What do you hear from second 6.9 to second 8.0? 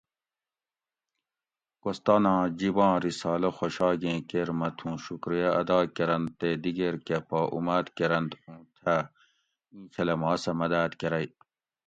کہ پا اُماۤد